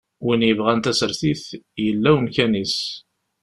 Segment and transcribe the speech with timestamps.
[0.25, 1.43] Win yebɣan tasertit,
[1.83, 2.77] yella wemkan-is.